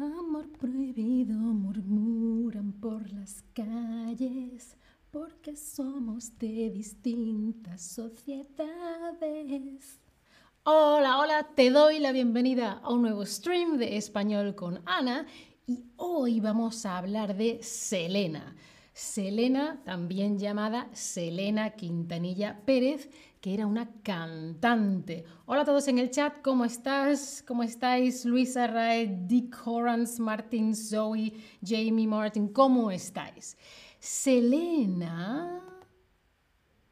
Amor 0.00 0.48
prohibido 0.60 1.34
murmuran 1.34 2.70
por 2.74 3.12
las 3.12 3.42
calles 3.52 4.76
porque 5.10 5.56
somos 5.56 6.38
de 6.38 6.70
distintas 6.70 7.82
sociedades. 7.82 8.38
Hola, 10.62 11.18
hola, 11.18 11.48
te 11.56 11.70
doy 11.70 11.98
la 11.98 12.12
bienvenida 12.12 12.80
a 12.80 12.92
un 12.92 13.02
nuevo 13.02 13.26
stream 13.26 13.76
de 13.76 13.96
español 13.96 14.54
con 14.54 14.82
Ana 14.86 15.26
y 15.66 15.82
hoy 15.96 16.38
vamos 16.38 16.86
a 16.86 16.96
hablar 16.96 17.36
de 17.36 17.60
Selena. 17.64 18.54
Selena, 18.92 19.80
también 19.84 20.38
llamada 20.38 20.90
Selena 20.92 21.70
Quintanilla 21.70 22.60
Pérez, 22.64 23.10
que 23.40 23.54
era 23.54 23.66
una 23.66 23.88
cantante. 24.02 25.24
Hola 25.46 25.62
a 25.62 25.64
todos 25.64 25.86
en 25.88 25.98
el 25.98 26.10
chat, 26.10 26.42
¿cómo 26.42 26.64
estás? 26.64 27.44
¿Cómo 27.46 27.62
estáis? 27.62 28.24
Luisa 28.24 28.66
Rae, 28.66 29.06
Dick 29.26 29.56
Horans, 29.64 30.18
Martin, 30.18 30.74
Zoe, 30.74 31.32
Jamie 31.64 32.06
Martin, 32.06 32.48
¿cómo 32.48 32.90
estáis? 32.90 33.56
Selena... 33.98 35.64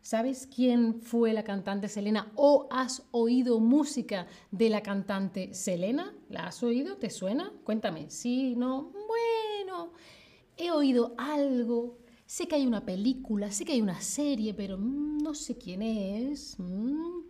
¿Sabes 0.00 0.46
quién 0.46 1.00
fue 1.00 1.32
la 1.32 1.42
cantante 1.42 1.88
Selena 1.88 2.30
o 2.36 2.68
has 2.70 3.02
oído 3.10 3.58
música 3.58 4.28
de 4.52 4.70
la 4.70 4.80
cantante 4.80 5.52
Selena? 5.52 6.14
¿La 6.28 6.46
has 6.46 6.62
oído? 6.62 6.96
¿Te 6.96 7.10
suena? 7.10 7.52
Cuéntame. 7.64 8.08
Sí, 8.08 8.54
no. 8.54 8.92
Bueno, 8.92 9.90
he 10.56 10.70
oído 10.70 11.16
algo, 11.18 11.98
sé 12.26 12.48
que 12.48 12.56
hay 12.56 12.66
una 12.66 12.84
película, 12.84 13.50
sé 13.50 13.64
que 13.64 13.72
hay 13.72 13.80
una 13.80 14.00
serie, 14.00 14.52
pero 14.52 14.76
mm, 14.76 15.18
no 15.18 15.34
sé 15.34 15.56
quién 15.56 15.82
es. 15.82 16.56
Mm. 16.58 17.20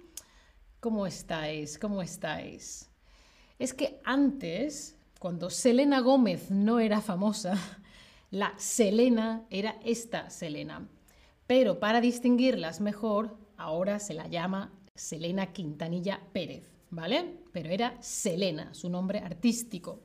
¿Cómo 0.81 1.07
estáis? 1.07 1.79
¿Cómo 1.79 2.03
estáis? 2.03 2.91
Es 3.59 3.75
que 3.75 4.01
antes, 4.05 4.97
cuando 5.19 5.51
Selena 5.51 6.01
Gómez 6.01 6.51
no 6.51 6.81
era 6.81 7.01
famosa, 7.01 7.55
la 8.31 8.55
Selena 8.57 9.47
era 9.51 9.79
esta 9.85 10.31
Selena. 10.31 10.89
Pero 11.47 11.79
para 11.79 12.01
distinguirlas 12.01 12.81
mejor, 12.81 13.37
ahora 13.57 13.99
se 13.99 14.15
la 14.15 14.27
llama 14.27 14.73
Selena 14.95 15.53
Quintanilla 15.53 16.21
Pérez, 16.33 16.73
¿vale? 16.91 17.41
Pero 17.53 17.71
era 17.71 18.01
Selena, 18.03 18.75
su 18.75 18.91
nombre 18.91 19.21
artístico. 19.21 20.01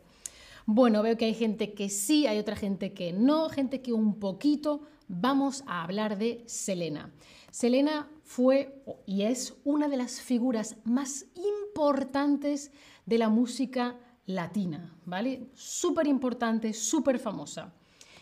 Bueno, 0.66 1.02
veo 1.02 1.18
que 1.18 1.26
hay 1.26 1.34
gente 1.34 1.74
que 1.74 1.90
sí, 1.90 2.28
hay 2.28 2.38
otra 2.38 2.56
gente 2.56 2.94
que 2.94 3.14
no, 3.14 3.50
gente 3.50 3.82
que 3.82 3.94
un 3.94 4.20
poquito. 4.20 4.82
Vamos 5.08 5.64
a 5.68 5.84
hablar 5.84 6.18
de 6.18 6.44
Selena. 6.46 7.12
Selena 7.52 8.10
fue 8.24 8.84
y 9.06 9.24
es 9.24 9.56
una 9.64 9.90
de 9.90 9.98
las 9.98 10.22
figuras 10.22 10.78
más 10.86 11.26
importantes 11.36 12.72
de 13.06 13.18
la 13.18 13.30
música 13.30 13.98
latina, 14.26 14.96
¿vale? 15.06 15.50
Súper 15.54 16.08
importante, 16.08 16.74
súper 16.74 17.20
famosa. 17.20 17.74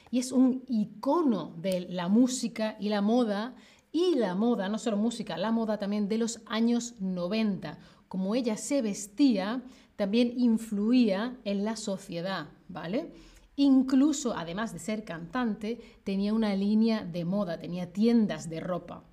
Y 0.10 0.20
es 0.20 0.32
un 0.32 0.64
icono 0.68 1.54
de 1.58 1.82
la 1.82 2.08
música 2.08 2.76
y 2.80 2.90
la 2.90 3.02
moda, 3.02 3.56
y 3.92 4.16
la 4.16 4.34
moda, 4.34 4.70
no 4.70 4.80
solo 4.80 4.98
música, 4.98 5.38
la 5.38 5.52
moda 5.52 5.78
también 5.78 6.08
de 6.08 6.18
los 6.18 6.42
años 6.46 6.96
90. 7.00 7.78
Como 8.08 8.34
ella 8.34 8.58
se 8.58 8.82
vestía, 8.82 9.64
también 10.00 10.32
influía 10.40 11.36
en 11.44 11.66
la 11.66 11.76
sociedad, 11.76 12.48
¿vale? 12.70 13.12
Incluso, 13.58 14.34
además 14.34 14.72
de 14.72 14.80
ser 14.80 15.04
cantante, 15.04 15.78
tenía 16.06 16.34
una 16.34 16.56
línea 16.56 17.04
de 17.04 17.26
moda, 17.26 17.60
tenía 17.60 17.92
tiendas 17.92 18.50
de 18.50 18.62
ropa. 18.62 19.04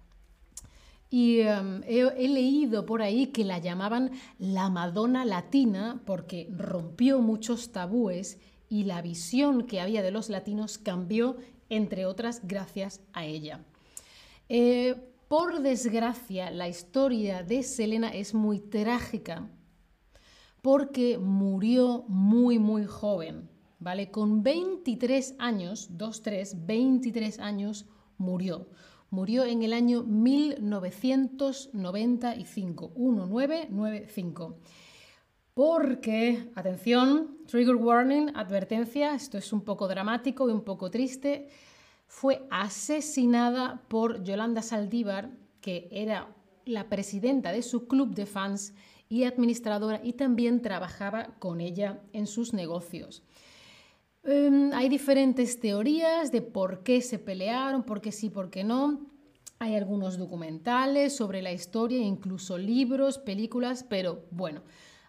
Y 1.11 1.41
em, 1.41 1.83
he, 1.89 2.29
leído 2.29 2.87
por 2.87 3.03
ahí 3.03 3.27
que 3.33 3.45
la 3.45 3.59
llamaban 3.59 4.12
la 4.39 4.70
Madonna 4.70 5.25
Latina 5.25 6.01
porque 6.07 6.48
rompió 6.57 7.19
muchos 7.19 7.73
tabúes 7.73 8.39
y 8.69 8.84
la 8.84 9.03
visión 9.03 9.67
que 9.67 9.81
había 9.81 10.03
de 10.03 10.12
los 10.12 10.29
latinos 10.29 10.79
cambió, 10.79 11.37
entre 11.69 12.07
otras, 12.07 12.42
gracias 12.45 13.01
a 13.12 13.25
ella. 13.25 13.64
Eh, 14.48 14.95
por 15.27 15.62
desgracia, 15.62 16.53
la 16.53 16.68
historia 16.68 17.42
de 17.42 17.64
Selena 17.64 18.11
es 18.11 18.35
muy 18.35 18.61
trágica 18.61 19.51
porque 20.67 21.17
murió 21.17 22.05
muy, 22.09 22.59
muy 22.59 22.85
joven, 22.87 23.49
¿vale? 23.79 24.11
Con 24.11 24.43
23 24.43 25.37
años, 25.39 25.91
2, 25.93 26.23
3, 26.23 26.67
23 26.67 27.39
años 27.39 27.87
murió. 28.19 28.67
Murió 29.11 29.45
en 29.45 29.63
el 29.63 29.73
año 29.73 30.03
1995, 30.03 32.91
1995. 32.97 34.57
Porque, 35.55 36.51
atención, 36.57 37.39
trigger 37.47 37.77
warning, 37.77 38.33
advertencia, 38.35 39.15
esto 39.15 39.39
es 39.39 39.53
un 39.53 39.61
poco 39.61 39.87
dramático 39.87 40.51
y 40.51 40.53
un 40.53 40.63
poco 40.63 40.91
triste, 40.91 41.48
fue 42.09 42.45
asesinada 42.51 43.85
por 43.87 44.25
Yolanda 44.25 44.63
Saldívar, 44.63 45.31
que 45.61 45.87
era 45.93 46.35
la 46.65 46.89
presidenta 46.89 47.53
de 47.53 47.63
su 47.63 47.87
club 47.87 48.17
de 48.17 48.27
fans 48.27 48.75
y 49.08 49.24
administradora 49.24 50.00
y 50.02 50.14
también 50.14 50.62
trabajaba 50.62 51.34
con 51.39 51.61
ella 51.61 52.00
en 52.12 52.27
sus 52.27 52.52
negocios. 52.52 53.22
Em, 54.24 54.72
hay 54.72 54.89
diferentes 54.89 55.61
teorías 55.61 56.33
de 56.33 56.42
por 56.42 56.83
qué 56.83 57.00
se 57.00 57.18
pelearon, 57.18 57.84
por 57.84 58.00
qué 58.00 58.11
sí, 58.11 58.28
por 58.30 58.50
qué 58.50 58.64
no. 58.64 59.00
Hay 59.58 59.74
algunos 59.77 60.18
documentales 60.18 61.17
sobre 61.17 61.42
la 61.42 61.52
historia, 61.52 61.98
incluso 61.98 62.58
libros, 62.58 63.18
películas, 63.18 63.84
pero 63.89 64.24
bueno, 64.30 64.62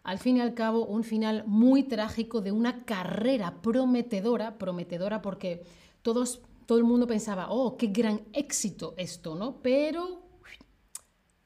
al 0.04 0.20
fin 0.20 0.38
y 0.38 0.42
al 0.42 0.54
cabo 0.54 0.86
un 0.86 1.04
final 1.04 1.44
muy 1.48 1.84
trágico 1.84 2.42
de 2.42 2.52
una 2.52 2.86
carrera 2.86 3.62
prometedora, 3.62 4.58
prometedora 4.58 5.22
porque 5.22 5.64
todos, 6.02 6.42
todo 6.66 6.78
el 6.78 6.86
mundo 6.86 7.08
pensaba, 7.08 7.48
oh, 7.50 7.76
qué 7.76 7.88
gran 7.88 8.22
éxito 8.34 8.94
esto, 8.98 9.36
¿no? 9.36 9.58
Pero 9.62 10.27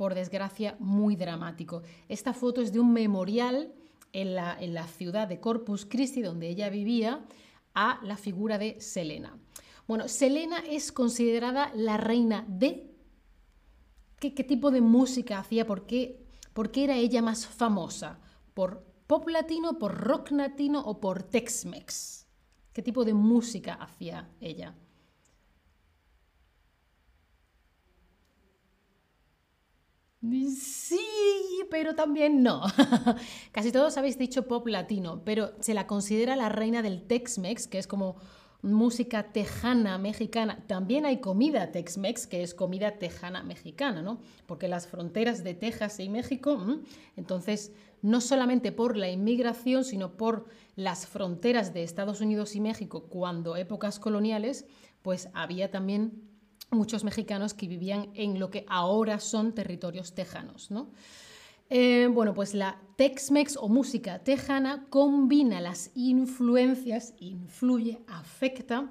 por 0.01 0.16
desgracia, 0.16 0.75
muy 0.79 1.16
dramático. 1.16 1.84
Esta 2.09 2.34
foto 2.34 2.59
es 2.59 2.73
de 2.73 2.79
un 2.79 2.91
memorial 2.91 3.72
en 4.13 4.34
la, 4.34 4.57
en 4.59 4.73
la 4.73 4.88
ciudad 4.88 5.28
de 5.28 5.39
Corpus 5.39 5.85
Christi, 5.85 6.23
donde 6.23 6.50
ella 6.50 6.72
vivía, 6.72 7.23
a 7.75 8.00
la 8.01 8.17
figura 8.17 8.57
de 8.57 8.81
Selena. 8.81 9.38
Bueno, 9.88 10.07
Selena 10.07 10.57
es 10.67 10.91
considerada 10.91 11.72
la 11.75 11.97
reina 11.97 12.44
de... 12.47 12.95
¿Qué, 14.19 14.31
tipo 14.31 14.72
de 14.72 14.81
música 14.81 15.38
hacía? 15.38 15.67
¿Por 15.67 15.85
qué, 15.85 16.25
¿Por 16.51 16.72
qué 16.72 16.85
era 16.85 16.95
ella 16.95 17.22
más 17.22 17.45
famosa? 17.45 18.19
¿Por 18.56 18.83
pop 19.06 19.28
latino, 19.28 19.78
por 19.78 19.95
rock 19.95 20.31
latino 20.31 20.81
o 20.81 21.00
por 21.00 21.22
Tex-Mex? 21.22 22.25
¿Qué 22.73 22.81
tipo 22.81 23.06
de 23.06 23.13
música 23.13 23.75
hacía 23.75 24.31
ella? 24.39 24.73
Sí, 30.22 31.00
pero 31.72 31.96
también 31.96 32.44
no. 32.44 32.62
Casi 33.52 33.72
todos 33.72 33.98
habéis 33.98 34.20
dicho 34.20 34.48
pop 34.48 34.68
latino, 34.68 35.24
pero 35.26 35.54
se 35.62 35.74
la 35.74 35.88
considera 35.88 36.36
la 36.36 36.50
reina 36.50 36.84
del 36.84 37.02
Tex-Mex, 37.08 37.68
que 37.68 37.80
es 37.80 37.88
como 37.88 38.18
música 38.62 39.31
tejana 39.31 39.98
mexicana. 39.98 40.64
También 40.68 41.08
hay 41.08 41.22
comida 41.22 41.72
Tex-Mex, 41.72 42.28
que 42.28 42.44
es 42.44 42.54
comida 42.54 43.00
tejana 43.00 43.42
mexicana, 43.42 44.04
¿no? 44.04 44.22
Porque 44.46 44.68
las 44.68 44.86
fronteras 44.86 45.44
de 45.44 45.56
Texas 45.56 46.00
y 46.00 46.10
México, 46.10 46.56
mm, 46.56 46.84
entonces, 47.18 47.72
no 48.04 48.22
solamente 48.22 48.72
por 48.72 48.98
la 48.98 49.10
inmigración, 49.10 49.84
sino 49.84 50.18
por 50.18 50.46
las 50.76 51.08
fronteras 51.08 51.74
de 51.74 51.81
Estados 51.81 52.22
Unidos 52.22 52.56
y 52.56 52.60
México, 52.60 53.08
cuando 53.10 53.56
épocas 53.56 54.00
coloniales, 54.00 54.68
pues 55.02 55.30
había 55.34 55.72
también 55.72 56.31
muchos 56.72 57.04
mexicanos 57.04 57.54
que 57.54 57.68
vivían 57.68 58.09
en 58.16 58.40
lo 58.40 58.50
que 58.50 58.66
ahora 58.68 59.20
son 59.20 59.54
territorios 59.54 60.14
tejanos. 60.14 60.72
¿no? 60.72 60.90
Eh, 61.70 62.08
bueno, 62.12 62.34
pues 62.34 62.54
la 62.54 62.82
Tex-Mex 62.98 63.58
o 63.59 63.68
música 63.68 64.20
tejana 64.20 64.88
combina 64.90 65.60
las 65.62 65.92
influencias, 65.96 67.14
influye, 67.20 68.00
afecta 68.07 68.90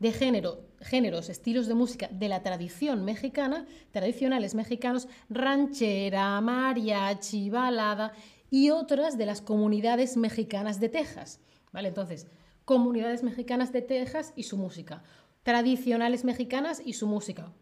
de 0.00 0.12
género, 0.12 0.66
géneros, 0.80 1.28
estilos 1.28 1.66
de 1.66 1.74
música 1.74 2.08
de 2.12 2.28
la 2.28 2.42
tradición 2.42 3.04
mexicana, 3.04 3.66
tradicionales 3.92 4.54
mexicanos, 4.54 5.08
ranchera, 5.30 6.40
mariachi, 6.40 7.50
balada 7.50 8.12
y 8.50 8.70
otras 8.70 9.16
de 9.16 9.26
las 9.26 9.40
comunidades 9.40 10.16
mexicanas 10.16 10.80
de 10.80 10.88
Texas. 10.88 11.40
¿Vale? 11.72 11.88
Entonces, 11.88 12.26
comunidades 12.64 13.22
mexicanas 13.22 13.72
de 13.72 13.82
Texas 13.82 14.32
y 14.36 14.44
su 14.44 14.56
música 14.56 15.02
tradicionales 15.44 16.24
mexicanas 16.24 16.82
y 16.84 16.94
su 16.94 17.06
música. 17.06 17.52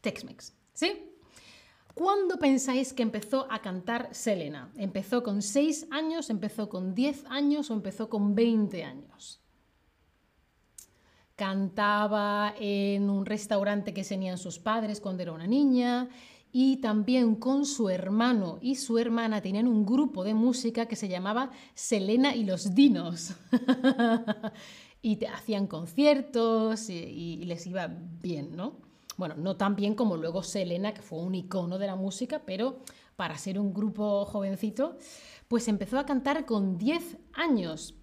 Tex-Mex. 0.00 0.54
¿Sí? 0.72 1.12
¿Cuándo 1.94 2.38
pensáis 2.38 2.92
que 2.92 3.02
empezó 3.02 3.46
a 3.50 3.62
cantar 3.62 4.08
Selena? 4.12 4.70
¿Empezó 4.76 5.22
con 5.22 5.40
6 5.40 5.86
años, 5.90 6.28
empezó 6.28 6.68
con 6.68 6.94
10 6.94 7.24
años 7.28 7.70
o 7.70 7.74
empezó 7.74 8.10
con 8.10 8.34
20 8.34 8.84
años? 8.84 9.40
Cantaba 11.36 12.54
en 12.58 13.08
un 13.08 13.24
restaurante 13.24 13.94
que 13.94 14.04
tenían 14.04 14.36
sus 14.36 14.58
padres 14.58 15.00
cuando 15.00 15.22
era 15.22 15.32
una 15.32 15.46
niña 15.46 16.08
y 16.52 16.78
también 16.78 17.34
con 17.34 17.66
su 17.66 17.88
hermano 17.88 18.58
y 18.60 18.76
su 18.76 18.98
hermana 18.98 19.40
tenían 19.42 19.66
un 19.66 19.84
grupo 19.84 20.24
de 20.24 20.34
música 20.34 20.86
que 20.86 20.96
se 20.96 21.08
llamaba 21.08 21.50
Selena 21.74 22.34
y 22.34 22.44
los 22.44 22.74
Dinos. 22.74 23.34
y 25.02 25.16
te 25.16 25.28
hacían 25.28 25.66
conciertos 25.66 26.90
y, 26.90 27.44
les 27.44 27.66
iba 27.66 27.86
bien, 27.86 28.56
¿no? 28.56 28.76
Bueno, 29.16 29.34
no 29.36 29.56
tan 29.56 29.76
bien 29.76 29.94
como 29.94 30.16
luego 30.16 30.42
Selena, 30.42 30.92
que 30.92 31.02
fue 31.02 31.20
un 31.20 31.34
icono 31.34 31.78
de 31.78 31.86
la 31.86 31.96
música, 31.96 32.42
pero 32.44 32.80
para 33.16 33.38
ser 33.38 33.58
un 33.58 33.72
grupo 33.72 34.24
jovencito, 34.26 34.98
pues 35.48 35.68
empezó 35.68 35.98
a 35.98 36.06
cantar 36.06 36.44
con 36.44 36.76
10 36.76 37.18
años. 37.32 37.94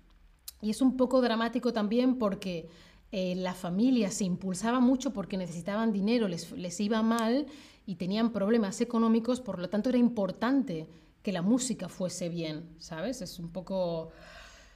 Y 0.62 0.70
es 0.70 0.82
un 0.82 0.98
poco 0.98 1.22
dramático 1.22 1.74
también 1.74 2.18
porque 2.18 2.70
eh, 3.12 3.36
la 3.36 3.54
familia 3.54 4.10
se 4.10 4.24
impulsaba 4.24 4.80
mucho 4.80 5.14
porque 5.14 5.38
necesitaban 5.38 5.92
dinero, 5.92 6.28
les, 6.28 6.52
les 6.54 6.80
iba 6.80 7.02
mal 7.04 7.48
y 7.86 7.96
tenían 7.96 8.32
problemas 8.32 8.80
económicos, 8.82 9.42
por 9.42 9.60
lo 9.60 9.70
tanto 9.70 9.90
era 9.90 9.98
importante 9.98 10.88
que 11.22 11.34
la 11.34 11.42
música 11.42 11.90
fuese 11.90 12.30
bien, 12.30 12.76
¿sabes? 12.80 13.22
Es 13.22 13.40
un 13.40 13.50
poco... 13.50 14.12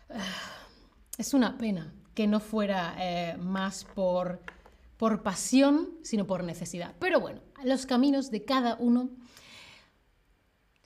Ah, 0.09 0.19
es 1.17 1.33
una 1.33 1.57
pena 1.57 1.93
que 2.17 2.25
no 2.25 2.39
fuera 2.39 2.95
eh, 2.97 3.37
más 3.37 3.83
por, 3.83 4.41
por 4.97 5.21
pasión, 5.21 5.99
sino 6.01 6.25
por 6.25 6.43
necesidad. 6.43 6.95
Pero 6.97 7.19
bueno, 7.19 7.41
los 7.63 7.85
caminos 7.85 8.31
de 8.31 8.43
cada 8.43 8.75
uno. 8.79 9.11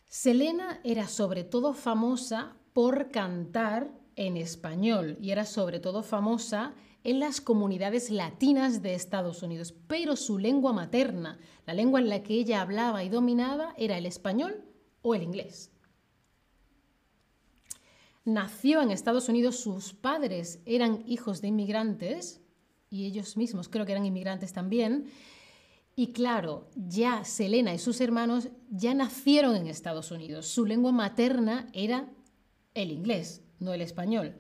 Selena 0.10 0.81
era 0.83 1.07
sobre 1.07 1.45
todo 1.45 1.74
famosa 1.74 2.57
por 2.74 3.12
cantar 3.12 3.94
en 4.18 4.36
español 4.36 5.18
y 5.22 5.31
era 5.31 5.45
sobre 5.45 5.80
todo 5.80 6.04
famosa 6.04 6.74
en 7.06 7.22
las 7.22 7.39
comunidades 7.39 8.10
latinas 8.10 8.81
de 8.81 8.94
Estados 8.94 9.42
Unidos, 9.42 9.74
pero 9.88 10.18
su 10.18 10.38
lengua 10.38 10.74
materna, 10.74 11.39
la 11.66 11.74
lengua 11.74 12.01
en 12.01 12.10
la 12.10 12.24
que 12.24 12.33
ella 12.33 12.60
hablaba 12.60 13.06
y 13.06 13.10
dominaba, 13.10 13.74
era 13.78 13.98
el 13.98 14.06
español 14.06 14.66
o 15.01 15.16
el 15.16 15.24
inglés. 15.24 15.70
Nació 18.23 18.81
en 18.81 18.91
Estados 18.91 19.29
Unidos, 19.29 19.57
sus 19.57 19.94
padres 19.94 20.59
eran 20.65 21.03
hijos 21.07 21.41
de 21.41 21.47
inmigrantes 21.47 22.41
y 22.89 23.06
ellos 23.06 23.38
mismos 23.38 23.69
creo 23.69 23.85
que 23.85 23.94
eran 23.94 24.06
inmigrantes 24.06 24.53
también. 24.53 25.06
Y 25.95 26.13
claro, 26.13 26.69
ya 26.75 27.23
Selena 27.25 27.73
y 27.73 27.79
sus 27.79 28.00
hermanos 28.01 28.50
ya 28.69 28.94
nacieron 28.94 29.56
en 29.56 29.68
Estados 29.68 30.12
Unidos. 30.12 30.47
Su 30.47 30.65
lengua 30.65 30.91
materna 30.91 31.68
era 31.73 32.09
el 32.73 32.91
inglés, 32.91 33.41
no 33.59 33.73
el 33.73 33.81
español 33.81 34.35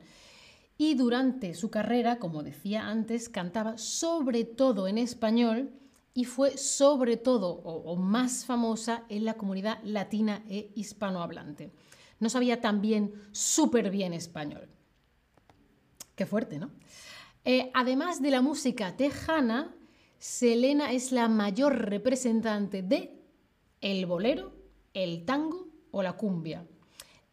y 0.81 0.95
durante 0.95 1.53
su 1.53 1.69
carrera, 1.69 2.17
como 2.17 2.41
decía 2.41 2.87
antes, 2.87 3.29
cantaba 3.29 3.77
sobre 3.77 4.45
todo 4.45 4.87
en 4.87 4.97
español 4.97 5.69
y 6.15 6.25
fue 6.25 6.57
sobre 6.57 7.17
todo 7.17 7.51
o, 7.51 7.95
más 7.97 8.45
famosa 8.45 9.03
en 9.07 9.23
la 9.23 9.35
comunidad 9.35 9.77
latina 9.83 10.43
e 10.49 10.71
hispanohablante. 10.73 11.71
No 12.21 12.29
sabía 12.29 12.61
también 12.61 13.13
súper 13.33 13.91
bien 13.91 14.13
español. 14.13 14.69
Qué 16.15 16.25
fuerte, 16.25 16.57
¿no? 16.57 16.71
Eh, 17.43 17.69
además 17.73 18.21
de 18.21 18.31
la 18.31 18.41
música 18.41 18.95
tejana, 18.95 19.75
Selena 20.19 20.93
es 20.93 21.11
la 21.11 21.27
mayor 21.27 21.89
representante 21.89 22.81
de 22.81 23.19
el 23.81 24.05
bolero, 24.05 24.53
el 24.93 25.25
tango 25.25 25.67
o 25.91 26.01
la 26.01 26.13
cumbia 26.13 26.65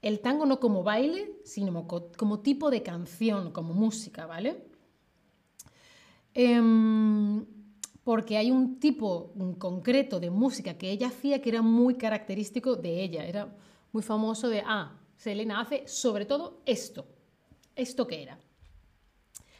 el 0.03 0.21
tango 0.21 0.47
no 0.47 0.61
como 0.61 0.83
baile, 0.83 1.33
sino 1.45 1.87
como, 1.87 2.41
tipo 2.41 2.71
de 2.71 2.83
canción, 2.83 3.51
como 3.53 3.75
música, 3.75 4.27
¿vale? 4.27 4.65
Em, 6.35 7.45
porque 8.05 8.37
hay 8.37 8.51
un 8.51 8.79
tipo 8.79 9.33
concreto 9.59 10.21
de 10.21 10.31
música 10.31 10.79
que 10.79 10.91
ella 10.91 11.09
hacía 11.09 11.43
que 11.43 11.51
era 11.51 11.63
muy 11.63 11.95
característico 11.97 12.77
de 12.77 13.03
ella, 13.03 13.25
era 13.27 13.55
muy 13.93 14.03
famoso 14.03 14.49
de, 14.49 14.63
ah, 14.67 14.99
Selena 15.17 15.61
hace 15.61 15.87
sobre 15.89 16.25
todo 16.25 16.63
esto, 16.65 17.07
esto 17.75 18.07
que 18.07 18.23
era. 18.23 18.39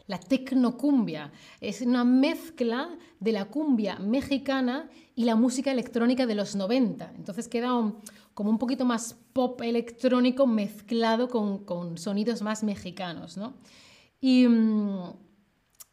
La 0.07 0.19
tecnocumbia 0.19 1.31
es 1.61 1.83
una 1.83 2.03
mezcla 2.03 2.97
de 3.21 3.33
la 3.33 3.45
cumbia 3.45 3.99
mexicana 3.99 4.89
y 5.15 5.25
la 5.25 5.37
música 5.37 5.71
electrónica 5.71 6.27
de 6.27 6.35
los 6.35 6.57
90. 6.57 7.13
Entonces 7.17 7.47
queda 7.47 7.93
como 8.33 8.51
un 8.51 8.59
poquito 8.59 8.87
más 8.87 9.15
pop 9.35 9.61
electrónico 9.61 10.47
mezclado 10.47 11.29
con, 11.29 11.99
sonidos 11.99 12.41
más 12.41 12.65
mexicanos. 12.65 13.37
¿no? 13.37 13.55
Y 14.19 14.49
mm, 14.49 15.13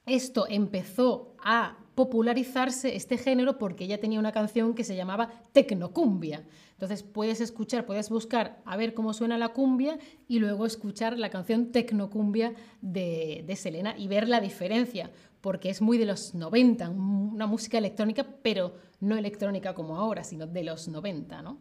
esto 0.05 0.45
empezó 0.47 1.35
a 1.43 1.77
popularizarse 1.95 2.95
este 2.95 3.17
género 3.17 3.57
porque 3.57 3.85
ella 3.85 3.99
tenía 3.99 4.19
una 4.19 4.33
canción 4.33 4.75
que 4.75 4.83
se 4.83 4.95
llamaba 4.95 5.31
Tecnocumbia. 5.53 6.43
Entonces 6.73 7.03
puedes 7.03 7.39
escuchar, 7.39 7.85
puedes 7.85 8.09
buscar 8.09 8.61
a 8.65 8.75
ver 8.75 8.93
cómo 8.93 9.13
suena 9.13 9.37
la 9.37 9.49
cumbia 9.49 9.97
y 10.27 10.39
luego 10.39 10.65
escuchar 10.65 11.17
la 11.17 11.29
canción 11.29 11.71
Tecnocumbia 11.71 12.53
de, 12.81 13.43
de 13.47 13.55
Selena 13.55 13.97
y 13.97 14.09
ver 14.09 14.27
la 14.27 14.41
diferencia, 14.41 15.09
porque 15.39 15.69
es 15.69 15.81
muy 15.81 15.97
de 15.97 16.05
los 16.05 16.35
90, 16.35 16.89
una 16.89 17.47
música 17.47 17.77
electrónica, 17.77 18.25
pero 18.41 18.75
no 18.99 19.17
electrónica 19.17 19.73
como 19.73 19.95
ahora, 19.97 20.23
sino 20.25 20.47
de 20.47 20.63
los 20.63 20.89
90, 20.89 21.41
¿no? 21.41 21.57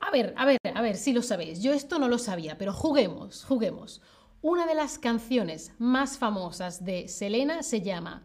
A 0.00 0.10
ver, 0.10 0.34
a 0.36 0.44
ver, 0.44 0.58
a 0.74 0.82
ver, 0.82 0.96
si 0.96 1.12
lo 1.12 1.22
sabéis. 1.22 1.62
Yo 1.62 1.72
esto 1.72 1.98
no 1.98 2.08
lo 2.08 2.18
sabía, 2.18 2.58
pero 2.58 2.72
juguemos, 2.72 3.44
juguemos. 3.44 4.02
Una 4.42 4.66
de 4.66 4.74
las 4.74 4.98
canciones 4.98 5.72
más 5.78 6.18
famosas 6.18 6.84
de 6.84 7.08
Selena 7.08 7.62
se 7.62 7.80
llama 7.80 8.24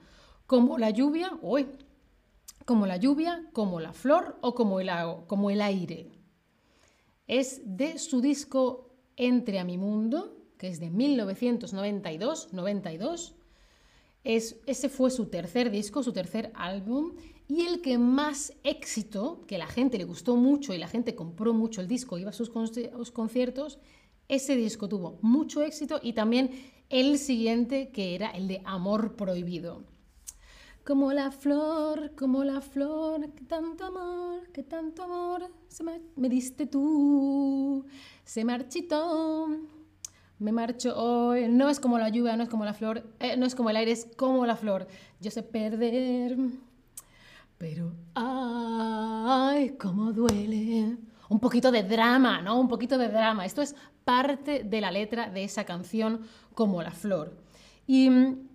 Como 0.50 0.80
la 0.80 0.90
lluvia, 0.90 1.38
uy, 1.44 1.68
como 2.66 2.88
la 2.88 2.98
lluvia, 2.98 3.48
como 3.54 3.80
la 3.80 3.94
flor 3.94 4.40
o 4.42 4.56
como 4.56 4.80
el, 4.80 4.90
como 5.28 5.52
el 5.52 5.62
aire. 5.62 6.10
Es 7.28 7.62
de 7.66 8.00
su 8.00 8.20
disco 8.20 8.90
Entre 9.16 9.60
a 9.60 9.64
mi 9.64 9.78
mundo, 9.78 10.36
que 10.58 10.70
es 10.70 10.80
de 10.80 10.90
1992, 10.90 12.52
92. 12.52 13.36
Es, 14.24 14.56
ese 14.66 14.90
fue 14.90 15.12
su 15.12 15.28
tercer 15.28 15.70
disco, 15.70 16.02
su 16.02 16.14
tercer 16.14 16.52
álbum, 16.56 17.14
y 17.48 17.68
el 17.68 17.82
que 17.82 18.00
más 18.00 18.52
éxito, 18.64 19.42
que 19.46 19.60
la 19.60 19.68
gente 19.68 20.00
le 20.00 20.06
gustó 20.06 20.36
mucho 20.36 20.74
y 20.74 20.80
la 20.80 20.88
gente 20.88 21.14
compró 21.14 21.54
mucho 21.54 21.80
el 21.80 21.88
disco, 21.88 22.18
iba 22.18 22.32
a 22.32 22.34
sus, 22.34 22.50
conciertos, 22.50 23.78
ese 24.28 24.56
disco 24.56 24.90
tuvo 24.90 25.20
mucho 25.22 25.62
éxito 25.62 26.00
y 26.02 26.14
también 26.14 26.50
el 26.90 27.20
siguiente 27.20 27.92
que 27.92 28.16
era 28.16 28.32
el 28.32 28.48
de 28.48 28.64
Amor 28.66 29.16
Prohibido. 29.16 29.84
Como 30.90 31.14
la 31.14 31.30
flor, 31.30 32.16
como 32.18 32.44
la 32.44 32.62
flor, 32.62 33.30
que 33.36 33.44
tanto 33.44 33.86
amor, 33.86 34.50
que 34.52 34.64
tanto 34.64 35.04
amor 35.04 35.44
me, 36.16 36.30
diste 36.30 36.66
tú, 36.66 37.86
se 38.24 38.44
marchitó, 38.44 39.50
me 40.40 40.52
marcho 40.52 40.98
hoy, 40.98 41.48
no 41.48 41.70
es 41.70 41.80
como 41.80 42.00
la 42.00 42.10
lluvia, 42.10 42.36
no 42.36 42.42
es 42.42 42.50
como 42.50 42.66
la 42.66 42.74
flor, 42.74 43.04
eh, 43.20 43.38
no 43.38 43.46
es 43.46 43.54
como 43.54 43.70
el 43.70 43.76
aire, 43.76 43.92
es 43.92 44.08
como 44.18 44.48
la 44.48 44.56
flor, 44.56 44.88
yo 45.20 45.30
sé 45.30 45.44
perder 45.44 46.36
pero, 47.60 47.94
ay, 48.16 49.76
cómo 49.80 50.12
duele. 50.12 50.98
Un 51.30 51.40
poquito 51.40 51.72
de 51.72 51.84
drama, 51.84 52.42
¿no? 52.42 52.60
Un 52.60 52.68
poquito 52.68 52.98
de 52.98 53.10
drama. 53.10 53.46
Esto 53.46 53.62
es 53.62 53.76
parte 54.06 54.64
de 54.64 54.82
la 54.82 54.90
letra 54.90 55.30
de 55.30 55.44
esa 55.44 55.66
canción 55.66 56.22
como 56.56 56.82
la 56.82 56.92
flor. 56.92 57.38
Y 57.86 58.10
mm, 58.10 58.49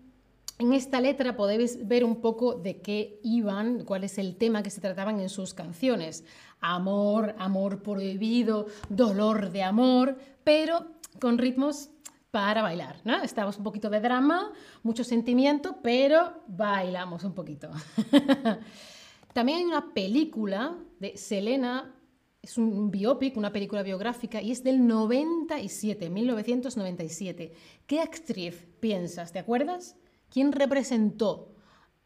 en 0.59 0.73
esta 0.73 1.01
letra 1.01 1.37
podéis 1.37 1.87
ver 1.87 2.05
un 2.05 2.21
poco 2.21 2.55
de 2.55 2.81
qué 2.81 3.21
iban, 3.23 3.85
cuál 3.85 4.05
es 4.05 4.19
el 4.19 4.37
tema 4.37 4.63
que 4.63 4.71
se 4.71 4.81
trataban 4.81 5.21
en 5.21 5.29
sus 5.29 5.53
canciones. 5.53 6.25
Amor, 6.61 7.35
amor 7.39 7.83
prohibido, 7.83 8.67
dolor 8.89 9.51
de 9.51 9.63
amor, 9.63 10.17
pero 10.45 10.87
con 11.21 11.39
ritmos 11.39 11.91
para 12.31 12.63
bailar, 12.63 12.97
¿no? 13.05 13.23
Estamos 13.23 13.59
un 13.59 13.65
poquito 13.65 13.91
de 13.91 14.01
drama, 14.01 14.53
mucho 14.83 15.05
sentimiento, 15.05 15.77
pero 15.83 16.43
bailamos 16.47 17.25
un 17.25 17.33
poquito. 17.33 17.71
También 19.33 19.59
hay 19.59 19.65
una 19.65 19.93
película 19.93 20.77
de 21.01 21.17
Selena, 21.17 21.95
es 22.41 22.59
un 22.59 22.91
biopic, 22.91 23.37
una 23.37 23.53
película 23.53 23.83
biográfica, 23.83 24.41
y 24.41 24.53
es 24.53 24.63
del 24.63 24.87
97, 24.87 26.11
1997. 26.11 27.53
¿Qué 27.87 28.01
actriz 28.01 28.67
piensas? 28.81 29.33
¿Te 29.33 29.39
acuerdas? 29.39 29.97
¿Quién 30.35 30.51
representó 30.51 31.55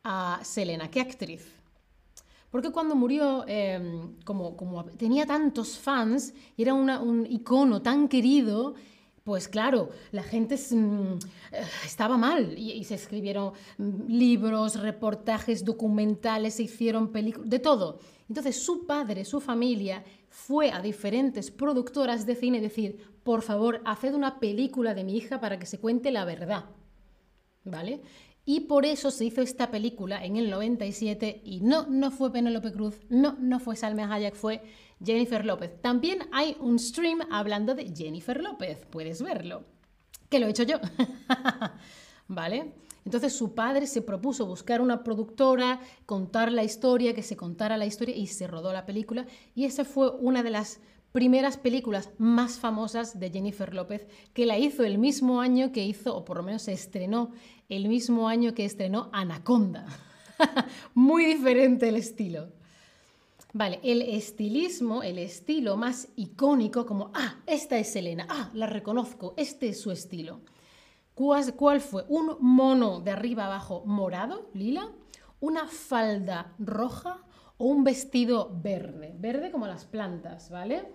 a 0.04 0.40
Selena? 0.42 0.90
¿Qué 0.90 1.00
actriz? 1.00 1.50
Porque 2.50 2.70
cuando 2.70 2.94
murió, 2.94 3.46
em, 3.48 4.16
como, 4.22 4.84
tenía 4.98 5.24
tantos 5.24 5.78
fans, 5.78 6.34
y 6.54 6.60
era 6.60 6.74
un 6.74 7.26
icono 7.30 7.80
tan 7.80 8.06
querido, 8.06 8.74
pues 9.24 9.48
claro, 9.48 9.88
la 10.12 10.22
gente 10.22 10.56
mm, 10.56 11.18
estaba 11.86 12.18
mal 12.18 12.58
y, 12.58 12.84
se 12.84 12.96
escribieron 12.96 13.54
mm, 13.78 14.08
libros, 14.08 14.78
reportajes, 14.78 15.64
documentales, 15.64 16.52
se 16.56 16.64
hicieron 16.64 17.08
películas, 17.08 17.48
de 17.48 17.60
todo. 17.60 17.98
Entonces 18.28 18.62
su 18.62 18.84
padre, 18.84 19.24
su 19.24 19.40
familia, 19.40 20.04
fue 20.28 20.70
a 20.70 20.82
diferentes 20.82 21.50
productoras 21.50 22.26
de 22.26 22.36
cine 22.36 22.60
decir, 22.60 22.98
por 23.22 23.40
favor, 23.40 23.80
haced 23.86 24.12
una 24.12 24.38
película 24.38 24.92
de 24.92 25.04
mi 25.04 25.16
hija 25.16 25.40
para 25.40 25.58
que 25.58 25.64
se 25.64 25.78
cuente 25.78 26.10
la 26.10 26.26
verdad. 26.26 26.66
¿Vale? 27.64 28.00
Y 28.44 28.60
por 28.60 28.86
eso 28.86 29.10
se 29.10 29.26
hizo 29.26 29.42
esta 29.42 29.70
película 29.70 30.24
en 30.24 30.36
el 30.36 30.48
97 30.48 31.42
y 31.44 31.60
no, 31.60 31.86
no 31.86 32.10
fue 32.10 32.32
Penélope 32.32 32.72
Cruz, 32.72 32.98
no, 33.10 33.36
no 33.38 33.60
fue 33.60 33.76
Salma 33.76 34.10
Hayek, 34.10 34.34
fue 34.34 34.62
Jennifer 35.04 35.44
López. 35.44 35.82
También 35.82 36.20
hay 36.32 36.56
un 36.60 36.78
stream 36.78 37.20
hablando 37.30 37.74
de 37.74 37.94
Jennifer 37.94 38.42
López, 38.42 38.86
puedes 38.88 39.20
verlo, 39.20 39.64
que 40.30 40.38
lo 40.38 40.46
he 40.46 40.50
hecho 40.50 40.62
yo. 40.62 40.78
¿Vale? 42.28 42.72
Entonces 43.04 43.32
su 43.32 43.54
padre 43.54 43.86
se 43.86 44.02
propuso 44.02 44.46
buscar 44.46 44.80
una 44.80 45.02
productora, 45.04 45.80
contar 46.04 46.52
la 46.52 46.64
historia, 46.64 47.14
que 47.14 47.22
se 47.22 47.36
contara 47.36 47.76
la 47.76 47.86
historia 47.86 48.16
y 48.16 48.26
se 48.26 48.46
rodó 48.46 48.72
la 48.72 48.86
película. 48.86 49.26
Y 49.54 49.64
esa 49.64 49.84
fue 49.84 50.10
una 50.10 50.42
de 50.42 50.50
las 50.50 50.80
primeras 51.12 51.56
películas 51.56 52.10
más 52.18 52.58
famosas 52.58 53.18
de 53.18 53.30
Jennifer 53.30 53.74
López, 53.74 54.06
que 54.32 54.46
la 54.46 54.58
hizo 54.58 54.84
el 54.84 54.98
mismo 54.98 55.40
año 55.40 55.72
que 55.72 55.84
hizo, 55.84 56.14
o 56.16 56.24
por 56.24 56.36
lo 56.38 56.42
menos 56.42 56.62
se 56.62 56.72
estrenó 56.72 57.30
el 57.68 57.88
mismo 57.88 58.28
año 58.28 58.54
que 58.54 58.64
estrenó 58.64 59.08
Anaconda. 59.12 59.86
Muy 60.94 61.24
diferente 61.24 61.88
el 61.88 61.96
estilo. 61.96 62.48
Vale, 63.54 63.80
el 63.82 64.02
estilismo, 64.02 65.02
el 65.02 65.18
estilo 65.18 65.76
más 65.76 66.08
icónico, 66.16 66.84
como, 66.84 67.10
ah, 67.14 67.36
esta 67.46 67.78
es 67.78 67.92
Selena, 67.92 68.26
ah, 68.28 68.50
la 68.52 68.66
reconozco, 68.66 69.32
este 69.36 69.70
es 69.70 69.80
su 69.80 69.90
estilo. 69.90 70.40
¿Cuál, 71.14 71.54
¿Cuál 71.54 71.80
fue? 71.80 72.04
Un 72.08 72.36
mono 72.40 73.00
de 73.00 73.10
arriba 73.10 73.46
abajo 73.46 73.82
morado, 73.86 74.50
lila, 74.52 74.92
una 75.40 75.66
falda 75.66 76.52
roja 76.58 77.24
o 77.58 77.66
un 77.66 77.84
vestido 77.84 78.50
verde, 78.62 79.14
verde 79.18 79.50
como 79.50 79.66
las 79.66 79.84
plantas, 79.84 80.48
¿vale? 80.50 80.94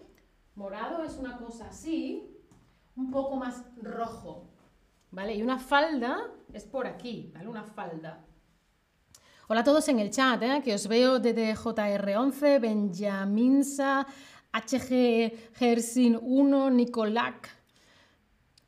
Morado 0.56 1.04
es 1.04 1.18
una 1.18 1.38
cosa 1.38 1.68
así, 1.68 2.24
un 2.96 3.12
poco 3.12 3.36
más 3.36 3.64
rojo, 3.82 4.50
¿vale? 5.12 5.36
Y 5.36 5.44
una 5.44 5.60
falda 5.60 6.32
es 6.54 6.64
por 6.64 6.88
aquí, 6.88 7.32
¿vale? 7.34 7.50
Una 7.50 7.64
falda. 7.64 8.26
Hola 9.50 9.60
a 9.60 9.64
todos 9.64 9.90
en 9.90 10.00
el 10.00 10.10
chat, 10.10 10.42
¿eh? 10.42 10.62
que 10.64 10.74
os 10.74 10.88
veo 10.88 11.20
desde 11.20 11.54
JR11, 11.54 12.62
Benjaminsa, 12.62 14.08
HG 14.54 15.54
Gersin 15.56 16.18
1, 16.22 16.70
Nicolac. 16.70 17.50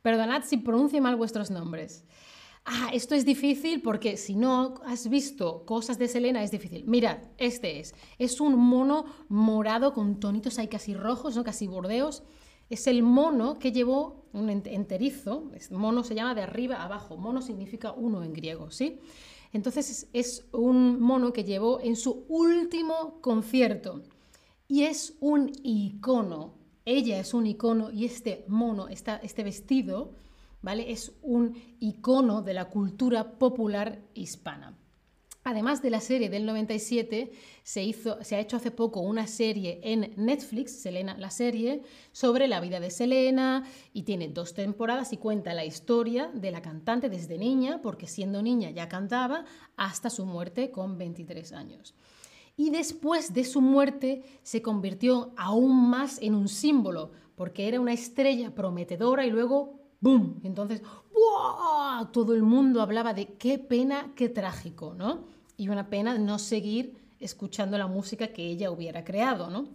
Perdonad 0.02 0.42
si 0.44 0.58
pronuncio 0.58 1.00
mal 1.00 1.16
vuestros 1.16 1.50
nombres. 1.50 2.04
Ah, 2.68 2.90
esto 2.92 3.14
es 3.14 3.24
difícil 3.24 3.80
porque 3.80 4.16
si 4.16 4.34
no 4.34 4.74
has 4.84 5.08
visto 5.08 5.64
cosas 5.64 5.98
de 5.98 6.08
Selena 6.08 6.42
es 6.42 6.50
difícil. 6.50 6.84
Mirad, 6.84 7.18
este 7.38 7.78
es. 7.78 7.94
Es 8.18 8.40
un 8.40 8.56
mono 8.56 9.04
morado 9.28 9.94
con 9.94 10.18
tonitos 10.18 10.58
ahí 10.58 10.66
casi 10.66 10.92
rojos, 10.92 11.36
¿no? 11.36 11.44
casi 11.44 11.68
bordeos. 11.68 12.24
Es 12.68 12.88
el 12.88 13.04
mono 13.04 13.60
que 13.60 13.70
llevó 13.70 14.24
un 14.32 14.50
enterizo. 14.50 15.48
Mono 15.70 16.02
se 16.02 16.16
llama 16.16 16.34
de 16.34 16.42
arriba 16.42 16.78
a 16.78 16.86
abajo. 16.86 17.16
Mono 17.16 17.40
significa 17.40 17.92
uno 17.92 18.24
en 18.24 18.32
griego, 18.32 18.72
¿sí? 18.72 18.98
Entonces 19.52 20.08
es 20.12 20.48
un 20.50 21.00
mono 21.00 21.32
que 21.32 21.44
llevó 21.44 21.78
en 21.80 21.94
su 21.94 22.24
último 22.28 23.20
concierto 23.20 24.02
y 24.66 24.82
es 24.82 25.14
un 25.20 25.52
icono. 25.62 26.54
Ella 26.84 27.20
es 27.20 27.32
un 27.32 27.46
icono 27.46 27.92
y 27.92 28.06
este 28.06 28.44
mono, 28.48 28.88
este 28.88 29.44
vestido, 29.44 30.14
¿vale? 30.62 30.90
Es 30.90 31.12
un 31.22 31.54
icono 31.80 32.42
de 32.42 32.54
la 32.54 32.66
cultura 32.66 33.38
popular 33.38 34.00
hispana. 34.14 34.76
Además 35.48 35.80
de 35.80 35.90
la 35.90 36.00
serie 36.00 36.28
del 36.28 36.44
97, 36.44 37.30
se, 37.62 37.84
hizo, 37.84 38.18
se 38.24 38.34
ha 38.34 38.40
hecho 38.40 38.56
hace 38.56 38.72
poco 38.72 38.98
una 38.98 39.28
serie 39.28 39.78
en 39.84 40.12
Netflix, 40.16 40.72
Selena, 40.72 41.16
la 41.18 41.30
serie, 41.30 41.82
sobre 42.10 42.48
la 42.48 42.58
vida 42.58 42.80
de 42.80 42.90
Selena 42.90 43.62
y 43.92 44.02
tiene 44.02 44.26
dos 44.26 44.54
temporadas 44.54 45.12
y 45.12 45.18
cuenta 45.18 45.54
la 45.54 45.64
historia 45.64 46.32
de 46.34 46.50
la 46.50 46.62
cantante 46.62 47.08
desde 47.08 47.38
niña, 47.38 47.80
porque 47.80 48.08
siendo 48.08 48.42
niña 48.42 48.70
ya 48.70 48.88
cantaba, 48.88 49.44
hasta 49.76 50.10
su 50.10 50.26
muerte 50.26 50.72
con 50.72 50.98
23 50.98 51.52
años. 51.52 51.94
Y 52.56 52.70
después 52.70 53.32
de 53.32 53.44
su 53.44 53.60
muerte 53.60 54.24
se 54.42 54.62
convirtió 54.62 55.32
aún 55.36 55.88
más 55.88 56.20
en 56.20 56.34
un 56.34 56.48
símbolo, 56.48 57.12
porque 57.36 57.68
era 57.68 57.78
una 57.78 57.92
estrella 57.92 58.52
prometedora 58.52 59.24
y 59.24 59.30
luego 59.30 59.85
¡boom! 60.00 60.40
Entonces, 60.44 60.82
¡wow! 60.82 62.06
Todo 62.12 62.34
el 62.34 62.42
mundo 62.42 62.82
hablaba 62.82 63.14
de 63.14 63.34
qué 63.34 63.58
pena, 63.58 64.12
qué 64.14 64.28
trágico, 64.28 64.94
¿no? 64.94 65.36
y 65.56 65.68
una 65.68 65.88
pena 65.88 66.18
no 66.18 66.38
seguir 66.38 66.96
escuchando 67.20 67.78
la 67.78 67.86
música 67.86 68.28
que 68.28 68.46
ella 68.46 68.70
hubiera 68.70 69.04
creado, 69.04 69.50
¿no? 69.50 69.68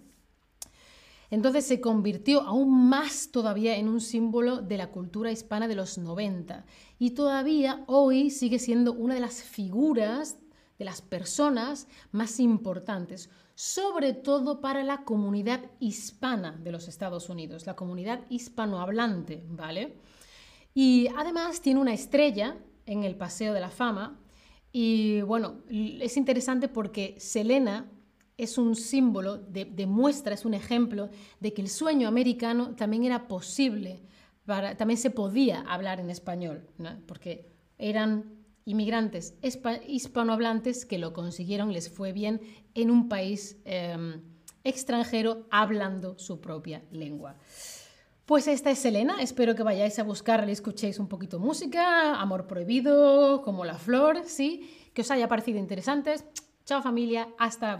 Entonces 1.29 1.65
se 1.65 1.79
convirtió 1.79 2.41
aún 2.41 2.89
más 2.89 3.29
todavía 3.31 3.77
en 3.77 3.87
un 3.87 4.01
símbolo 4.01 4.57
de 4.57 4.77
la 4.77 4.91
cultura 4.91 5.31
hispana 5.31 5.67
de 5.67 5.75
los 5.75 5.97
90 5.97 6.65
y 6.99 7.11
todavía 7.11 7.83
hoy 7.87 8.29
sigue 8.29 8.59
siendo 8.59 8.91
una 8.91 9.13
de 9.13 9.21
las 9.21 9.41
figuras 9.41 10.37
de 10.81 10.85
las 10.85 11.03
personas 11.03 11.87
más 12.11 12.39
importantes, 12.39 13.29
sobre 13.53 14.13
todo 14.13 14.61
para 14.61 14.83
la 14.83 15.03
comunidad 15.03 15.61
hispana 15.79 16.53
de 16.53 16.71
los 16.71 16.87
Estados 16.87 17.29
Unidos, 17.29 17.67
la 17.67 17.75
comunidad 17.75 18.21
hispanohablante, 18.29 19.45
¿vale? 19.47 19.97
Y 20.73 21.07
además 21.15 21.61
tiene 21.61 21.79
una 21.79 21.93
estrella 21.93 22.57
en 22.87 23.03
el 23.03 23.15
Paseo 23.15 23.53
de 23.53 23.59
la 23.59 23.69
Fama 23.69 24.17
y 24.71 25.21
bueno, 25.21 25.57
es 25.69 26.17
interesante 26.17 26.67
porque 26.67 27.13
Selena 27.19 27.87
es 28.35 28.57
un 28.57 28.75
símbolo, 28.75 29.37
de, 29.37 29.65
demuestra, 29.65 30.33
es 30.33 30.45
un 30.45 30.55
ejemplo 30.55 31.09
de 31.39 31.53
que 31.53 31.61
el 31.61 31.69
sueño 31.69 32.07
americano 32.07 32.73
también 32.75 33.03
era 33.03 33.27
posible, 33.27 34.01
para, 34.47 34.75
también 34.77 34.97
se 34.97 35.11
podía 35.11 35.61
hablar 35.61 35.99
en 35.99 36.09
español, 36.09 36.65
porque 37.05 37.51
eran 37.77 38.40
inmigrantes 38.65 39.35
hispanohablantes 39.87 40.85
que 40.85 40.97
lo 40.97 41.13
consiguieron, 41.13 41.73
les 41.73 41.89
fue 41.89 42.13
bien 42.13 42.41
en 42.75 42.91
un 42.91 43.09
país 43.09 43.57
em, 43.65 44.21
extranjero 44.63 45.47
hablando 45.49 46.17
su 46.17 46.39
propia 46.39 46.83
lengua. 46.91 47.35
Pues 48.25 48.47
esta 48.47 48.71
es 48.71 48.79
Selena, 48.79 49.21
espero 49.21 49.55
que 49.55 49.63
vayáis 49.63 49.99
a 49.99 50.03
buscarla 50.03 50.47
y 50.47 50.53
escuchéis 50.53 50.99
un 50.99 51.07
poquito 51.07 51.39
música, 51.39 52.15
Amor 52.15 52.47
Prohibido, 52.47 53.41
como 53.41 53.65
La 53.65 53.77
Flor, 53.77 54.21
¿sí? 54.25 54.89
Que 54.93 55.01
os 55.01 55.11
haya 55.11 55.27
parecido 55.27 55.59
interesante. 55.59 56.15
Chao 56.63 56.81
familia, 56.81 57.27
hasta 57.37 57.67
la 57.67 57.79